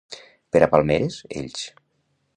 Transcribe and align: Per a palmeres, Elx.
Per 0.55 0.61
a 0.67 0.69
palmeres, 0.71 1.19
Elx. 1.43 1.63